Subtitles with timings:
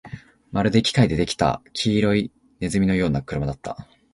[0.51, 3.87] まるで機械で出来た黄色い鼠のような車だった